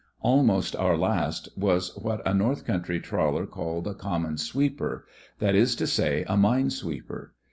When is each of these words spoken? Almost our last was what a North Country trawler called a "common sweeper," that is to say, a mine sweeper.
Almost 0.21 0.75
our 0.77 0.97
last 0.97 1.49
was 1.55 1.95
what 1.95 2.27
a 2.27 2.33
North 2.33 2.65
Country 2.65 2.99
trawler 2.99 3.45
called 3.45 3.85
a 3.85 3.93
"common 3.93 4.35
sweeper," 4.39 5.05
that 5.37 5.53
is 5.53 5.75
to 5.75 5.85
say, 5.85 6.25
a 6.27 6.35
mine 6.35 6.71
sweeper. 6.71 7.35